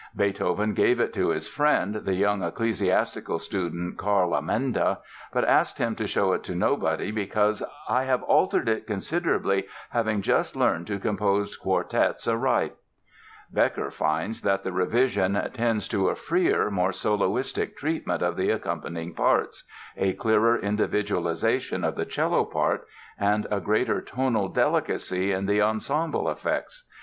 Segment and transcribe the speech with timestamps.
[0.15, 4.97] Beethoven gave it to his friend, the young ecclesiastical student Carl Amenda,
[5.31, 10.23] but asked him to show it to nobody because "I have altered it considerably, having
[10.23, 12.73] just learned to compose quartets aright."
[13.53, 19.13] Bekker finds that the revision "tends to a freer, more soloistic treatment of the accompanying
[19.13, 19.65] parts,
[19.95, 22.87] a clearer individualization of the cello part
[23.19, 26.85] and a greater tonal delicacy in the ensemble effects....